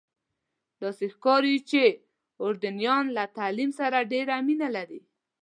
[0.81, 1.83] داسې ښکاري چې
[2.45, 5.01] اردنیان له تعلیم سره ډېره مینه لري.